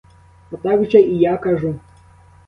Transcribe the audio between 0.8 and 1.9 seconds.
же і я кажу.